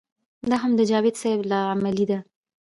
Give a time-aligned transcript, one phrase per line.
[0.49, 2.19] دا هم د جاوېد صېب لا علمي ده